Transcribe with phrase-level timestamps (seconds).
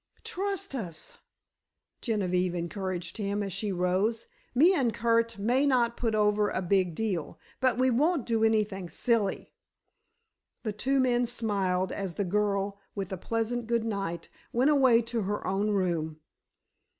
[0.23, 1.19] "Trust us!"
[2.01, 4.25] Genevieve encouraged him, as she rose.
[4.55, 8.89] "Me and Curt may not put over a big deal, but we won't do anything
[8.89, 9.53] silly."
[10.63, 15.21] The two men smiled as the girl, with a pleasant good night, went away to
[15.21, 16.19] her own room.